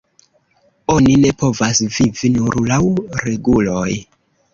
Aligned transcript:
Oni 0.93 1.11
ne 1.25 1.33
povas 1.43 1.81
vivi 1.97 2.31
nur 2.37 2.57
laŭ 2.71 2.79
reguloj. 3.27 3.93